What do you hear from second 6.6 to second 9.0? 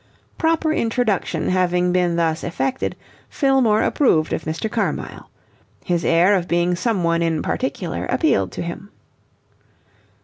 someone in particular appealed to him.